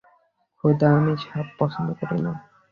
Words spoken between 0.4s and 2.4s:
খোদা, আমি সাপ পছন্দ করি না।